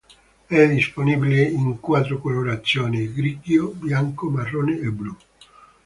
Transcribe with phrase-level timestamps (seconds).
[0.47, 5.15] È disponibile in quattro colorazioni, grigio, bianco, marrone e blu.